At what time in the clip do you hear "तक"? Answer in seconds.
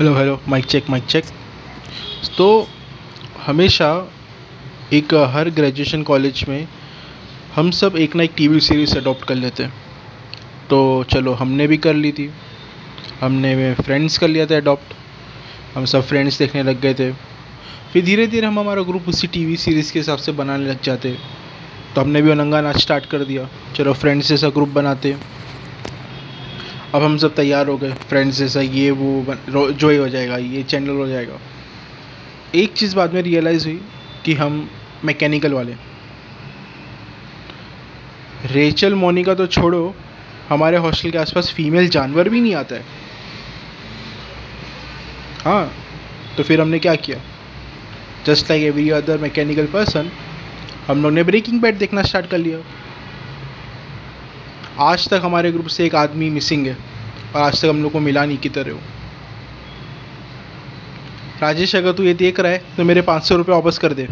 55.08-55.20, 57.62-57.68